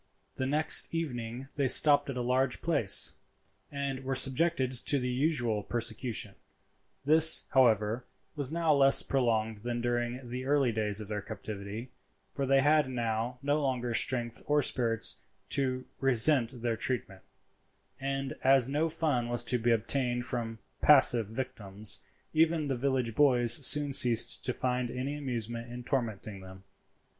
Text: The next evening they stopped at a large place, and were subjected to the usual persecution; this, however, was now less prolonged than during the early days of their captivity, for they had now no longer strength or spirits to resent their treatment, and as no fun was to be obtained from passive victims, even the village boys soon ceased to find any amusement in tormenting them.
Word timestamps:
The 0.33 0.47
next 0.47 0.95
evening 0.95 1.47
they 1.57 1.67
stopped 1.67 2.09
at 2.09 2.17
a 2.17 2.23
large 2.23 2.59
place, 2.59 3.13
and 3.71 4.03
were 4.03 4.15
subjected 4.15 4.71
to 4.71 4.97
the 4.97 5.11
usual 5.11 5.61
persecution; 5.61 6.33
this, 7.05 7.43
however, 7.51 8.05
was 8.35 8.51
now 8.51 8.73
less 8.73 9.03
prolonged 9.03 9.59
than 9.59 9.79
during 9.79 10.27
the 10.27 10.45
early 10.45 10.71
days 10.71 10.99
of 11.01 11.07
their 11.07 11.21
captivity, 11.21 11.91
for 12.33 12.47
they 12.47 12.61
had 12.61 12.89
now 12.89 13.37
no 13.43 13.61
longer 13.61 13.93
strength 13.93 14.41
or 14.47 14.63
spirits 14.63 15.17
to 15.49 15.85
resent 15.99 16.63
their 16.63 16.75
treatment, 16.77 17.21
and 17.99 18.33
as 18.43 18.67
no 18.67 18.89
fun 18.89 19.29
was 19.29 19.43
to 19.43 19.59
be 19.59 19.69
obtained 19.69 20.25
from 20.25 20.57
passive 20.81 21.27
victims, 21.27 21.99
even 22.33 22.69
the 22.69 22.75
village 22.75 23.13
boys 23.13 23.53
soon 23.63 23.93
ceased 23.93 24.43
to 24.45 24.51
find 24.51 24.89
any 24.89 25.15
amusement 25.15 25.71
in 25.71 25.83
tormenting 25.83 26.39
them. 26.41 26.63